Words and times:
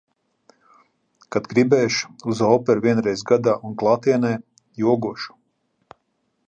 Kad 1.35 1.49
gribēšu, 1.51 2.09
uz 2.33 2.41
operu– 2.47 2.83
vienreiz 2.87 3.25
gadā 3.33 3.55
un 3.69 3.77
klātienē, 3.83 4.35
jogošu. 4.85 5.37